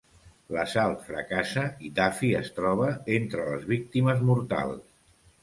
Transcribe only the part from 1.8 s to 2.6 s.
i Duffy es